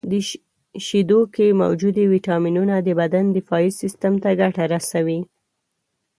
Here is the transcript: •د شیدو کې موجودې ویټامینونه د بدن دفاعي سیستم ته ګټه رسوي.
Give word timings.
•د 0.11 0.13
شیدو 0.85 1.19
کې 1.35 1.57
موجودې 1.61 2.03
ویټامینونه 2.13 2.75
د 2.79 2.89
بدن 2.99 3.25
دفاعي 3.37 3.69
سیستم 3.81 4.13
ته 4.23 4.29
ګټه 4.41 4.63
رسوي. 4.73 5.19